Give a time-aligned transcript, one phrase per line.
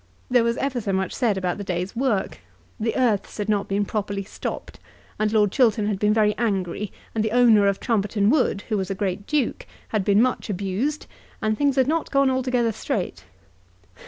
[0.31, 2.39] There was ever so much said about the day's work.
[2.79, 4.79] The earths had not been properly stopped,
[5.19, 8.89] and Lord Chiltern had been very angry, and the owner of Trumpeton Wood, who was
[8.89, 11.05] a great duke, had been much abused,
[11.39, 13.25] and things had not gone altogether straight.